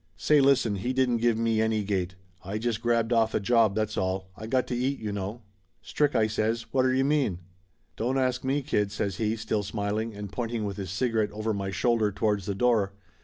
[0.17, 2.15] "Say, listen, he didn't give me 254 Laughter Limited any gate!
[2.43, 4.31] I just grabbed off a job, that's all.
[4.35, 5.43] I got to eat, you know!"
[5.83, 6.63] "Stride!" I says.
[6.73, 7.37] "Whatter you mean?"
[7.97, 11.69] "Don't ask me, kid," says he, still smiling, and pointing with his cigarette over my
[11.69, 12.93] shoulder towards the door.